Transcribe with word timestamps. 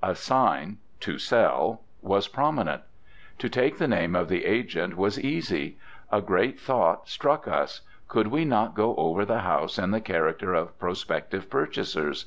A 0.00 0.14
sign 0.14 0.78
TO 1.00 1.18
SELL 1.18 1.82
was 2.02 2.28
prominent. 2.28 2.82
To 3.38 3.48
take 3.48 3.78
the 3.78 3.88
name 3.88 4.14
of 4.14 4.28
the 4.28 4.44
agent 4.44 4.96
was 4.96 5.18
easy. 5.18 5.76
A 6.12 6.20
great 6.22 6.60
thought 6.60 7.08
struck 7.08 7.48
us. 7.48 7.80
Could 8.06 8.28
we 8.28 8.44
not 8.44 8.76
go 8.76 8.94
over 8.94 9.24
the 9.24 9.40
house 9.40 9.80
in 9.80 9.90
the 9.90 10.00
character 10.00 10.54
of 10.54 10.78
prospective 10.78 11.50
purchasers? 11.50 12.26